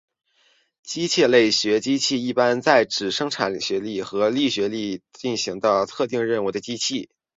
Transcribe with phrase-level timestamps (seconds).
[0.81, 7.11] 机械类机器一般是指产生力学能或是利用力学能进行特定任务的机器。